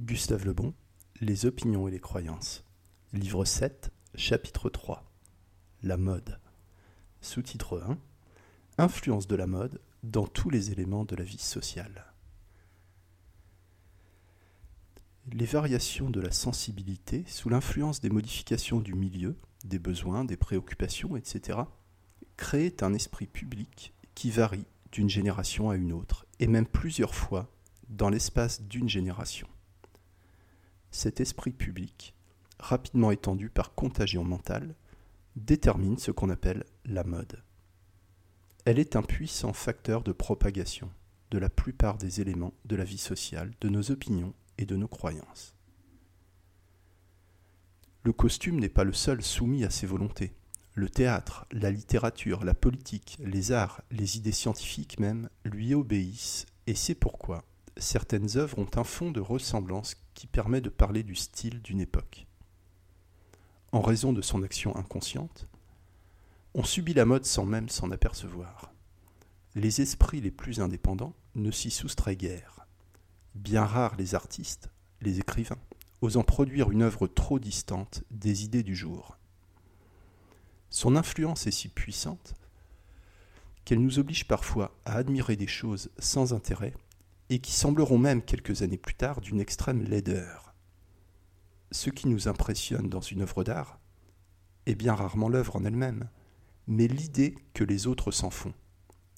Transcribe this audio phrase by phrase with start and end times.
[0.00, 0.74] Gustave Lebon,
[1.20, 2.64] Les opinions et les croyances.
[3.12, 5.08] Livre 7, chapitre 3.
[5.84, 6.40] La mode.
[7.20, 7.96] Sous-titre 1.
[8.78, 12.12] Influence de la mode dans tous les éléments de la vie sociale.
[15.32, 21.16] Les variations de la sensibilité sous l'influence des modifications du milieu, des besoins, des préoccupations,
[21.16, 21.60] etc.,
[22.36, 27.48] créent un esprit public qui varie d'une génération à une autre, et même plusieurs fois
[27.88, 29.46] dans l'espace d'une génération
[30.94, 32.14] cet esprit public,
[32.60, 34.74] rapidement étendu par contagion mentale,
[35.34, 37.42] détermine ce qu'on appelle la mode.
[38.64, 40.88] Elle est un puissant facteur de propagation
[41.32, 44.86] de la plupart des éléments de la vie sociale, de nos opinions et de nos
[44.86, 45.54] croyances.
[48.04, 50.32] Le costume n'est pas le seul soumis à ces volontés.
[50.74, 56.74] Le théâtre, la littérature, la politique, les arts, les idées scientifiques même lui obéissent, et
[56.76, 57.44] c'est pourquoi
[57.76, 62.26] certaines œuvres ont un fond de ressemblance qui permet de parler du style d'une époque.
[63.72, 65.48] En raison de son action inconsciente,
[66.54, 68.72] on subit la mode sans même s'en apercevoir.
[69.56, 72.66] Les esprits les plus indépendants ne s'y soustraient guère.
[73.34, 75.58] Bien rares les artistes, les écrivains,
[76.00, 79.16] osant produire une œuvre trop distante des idées du jour.
[80.70, 82.34] Son influence est si puissante
[83.64, 86.74] qu'elle nous oblige parfois à admirer des choses sans intérêt
[87.30, 90.54] et qui sembleront même quelques années plus tard d'une extrême laideur.
[91.72, 93.80] Ce qui nous impressionne dans une œuvre d'art
[94.66, 96.08] est bien rarement l'œuvre en elle-même,
[96.66, 98.54] mais l'idée que les autres s'en font,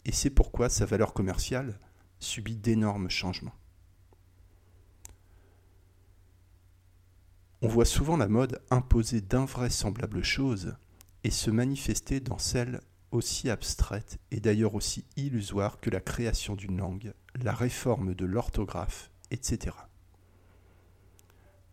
[0.04, 1.78] et c'est pourquoi sa valeur commerciale
[2.18, 3.54] subit d'énormes changements.
[7.62, 10.76] On voit souvent la mode imposer d'invraisemblables choses
[11.24, 16.78] et se manifester dans celles aussi abstraite et d'ailleurs aussi illusoire que la création d'une
[16.78, 17.12] langue,
[17.42, 19.76] la réforme de l'orthographe, etc.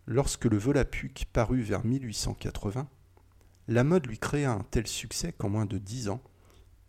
[0.06, 2.90] Lorsque le Volapük parut vers 1880,
[3.68, 6.22] la mode lui créa un tel succès qu'en moins de dix ans,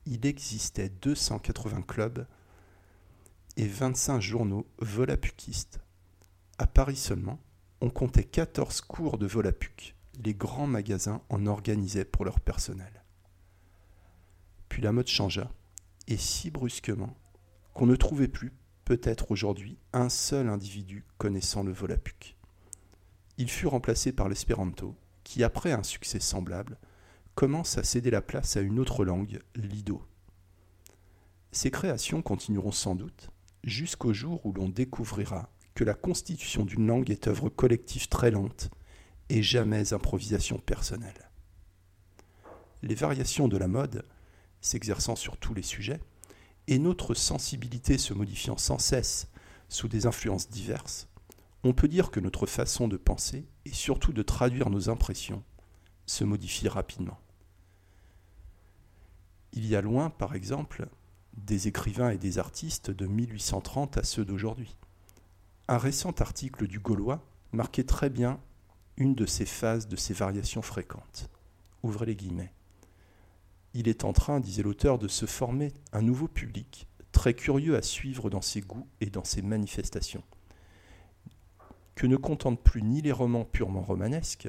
[0.06, 2.26] il existait 280 clubs
[3.56, 5.80] et 25 journaux volapukistes.
[6.58, 7.38] À Paris seulement,
[7.80, 9.94] on comptait 14 cours de Volapük.
[10.24, 13.03] Les grands magasins en organisaient pour leur personnel.
[14.82, 15.50] La mode changea,
[16.08, 17.16] et si brusquement,
[17.72, 18.52] qu'on ne trouvait plus,
[18.84, 22.36] peut-être aujourd'hui, un seul individu connaissant le Volapük.
[23.38, 26.78] Il fut remplacé par l'espéranto, qui, après un succès semblable,
[27.34, 30.02] commence à céder la place à une autre langue, l'ido.
[31.50, 33.30] Ces créations continueront sans doute
[33.62, 38.70] jusqu'au jour où l'on découvrira que la constitution d'une langue est œuvre collective très lente
[39.30, 41.30] et jamais improvisation personnelle.
[42.82, 44.04] Les variations de la mode
[44.64, 46.00] s'exerçant sur tous les sujets,
[46.66, 49.28] et notre sensibilité se modifiant sans cesse
[49.68, 51.06] sous des influences diverses,
[51.64, 55.42] on peut dire que notre façon de penser et surtout de traduire nos impressions
[56.06, 57.18] se modifie rapidement.
[59.52, 60.88] Il y a loin, par exemple,
[61.36, 64.76] des écrivains et des artistes de 1830 à ceux d'aujourd'hui.
[65.68, 68.40] Un récent article du Gaulois marquait très bien
[68.96, 71.30] une de ces phases de ces variations fréquentes.
[71.82, 72.52] Ouvrez les guillemets
[73.74, 77.82] il est en train, disait l'auteur, de se former un nouveau public, très curieux à
[77.82, 80.22] suivre dans ses goûts et dans ses manifestations,
[81.96, 84.48] que ne contentent plus ni les romans purement romanesques,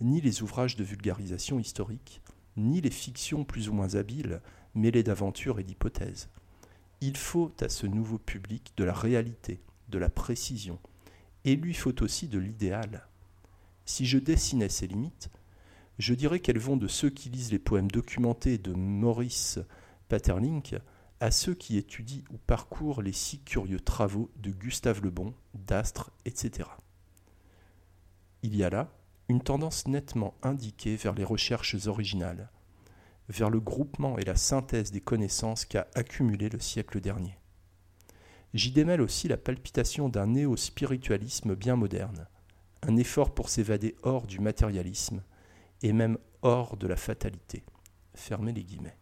[0.00, 2.22] ni les ouvrages de vulgarisation historique,
[2.56, 4.40] ni les fictions plus ou moins habiles,
[4.74, 6.28] mêlées d'aventures et d'hypothèses.
[7.02, 10.78] Il faut à ce nouveau public de la réalité, de la précision,
[11.44, 13.06] et lui faut aussi de l'idéal.
[13.84, 15.30] Si je dessinais ses limites,
[16.02, 19.60] je dirais qu'elles vont de ceux qui lisent les poèmes documentés de Maurice
[20.08, 20.74] Paterlink
[21.20, 26.10] à ceux qui étudient ou parcourent les si curieux travaux de Gustave Le Bon, d'Astre,
[26.24, 26.68] etc.
[28.42, 28.92] Il y a là
[29.28, 32.50] une tendance nettement indiquée vers les recherches originales,
[33.28, 37.38] vers le groupement et la synthèse des connaissances qu'a accumulé le siècle dernier.
[38.54, 42.26] J'y démêle aussi la palpitation d'un néo-spiritualisme bien moderne,
[42.82, 45.22] un effort pour s'évader hors du matérialisme,
[45.82, 47.64] et même hors de la fatalité.
[48.14, 48.96] Fermez les guillemets.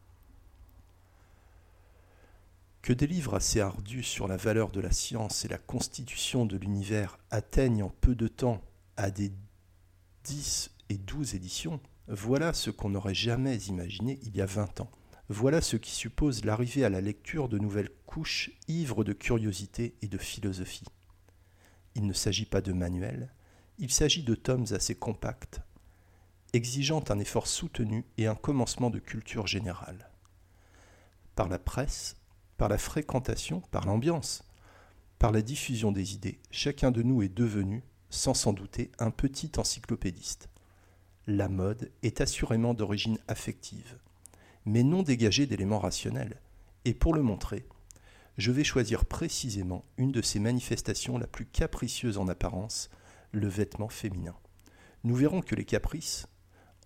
[2.82, 6.56] Que des livres assez ardus sur la valeur de la science et la constitution de
[6.56, 8.62] l'univers atteignent en peu de temps
[8.96, 9.32] à des
[10.24, 14.90] 10 et 12 éditions, voilà ce qu'on n'aurait jamais imaginé il y a 20 ans.
[15.28, 20.08] Voilà ce qui suppose l'arrivée à la lecture de nouvelles couches ivres de curiosité et
[20.08, 20.86] de philosophie.
[21.94, 23.32] Il ne s'agit pas de manuels,
[23.78, 25.60] il s'agit de tomes assez compacts,
[26.52, 30.10] exigeant un effort soutenu et un commencement de culture générale.
[31.36, 32.16] Par la presse,
[32.56, 34.42] par la fréquentation, par l'ambiance,
[35.18, 39.52] par la diffusion des idées, chacun de nous est devenu, sans s'en douter un petit
[39.56, 40.48] encyclopédiste.
[41.26, 43.98] La mode est assurément d'origine affective,
[44.64, 46.40] mais non dégagée d'éléments rationnels,
[46.84, 47.66] et pour le montrer,
[48.38, 52.90] je vais choisir précisément une de ces manifestations la plus capricieuse en apparence,
[53.32, 54.34] le vêtement féminin.
[55.04, 56.26] Nous verrons que les caprices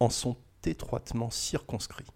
[0.01, 2.07] en sont étroitement circonscrits.